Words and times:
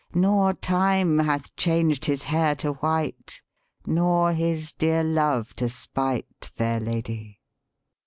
Nor 0.15 0.55
time 0.55 1.19
hath 1.19 1.55
changed 1.55 2.05
His 2.05 2.23
hair 2.23 2.55
to 2.55 2.73
white, 2.73 3.43
Nor 3.85 4.33
His 4.33 4.73
dear 4.73 5.03
love 5.03 5.55
to 5.57 5.69
spite, 5.69 6.25
Fair 6.41 6.79
Lady. 6.79 7.39